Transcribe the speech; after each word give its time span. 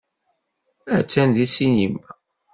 Attan 0.97 1.29
deg 1.35 1.49
ssinima. 1.49 2.07